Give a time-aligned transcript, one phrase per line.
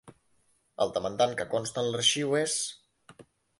[0.85, 2.59] El demandant que consta en l'arxiu és...